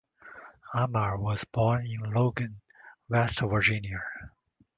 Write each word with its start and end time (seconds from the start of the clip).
Ammar 0.73 1.19
was 1.19 1.43
born 1.43 1.85
in 1.85 2.01
Logan, 2.11 2.59
West 3.07 3.39
Virginia. 3.41 4.01